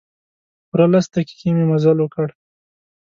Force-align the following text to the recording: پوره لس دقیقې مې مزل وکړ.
پوره 0.67 0.85
لس 0.93 1.05
دقیقې 1.15 1.49
مې 1.55 1.65
مزل 1.71 1.97
وکړ. 2.01 2.27